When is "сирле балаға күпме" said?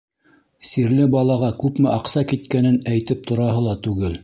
0.69-1.91